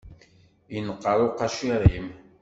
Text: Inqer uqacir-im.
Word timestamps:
Inqer 0.77 1.19
uqacir-im. 1.27 2.07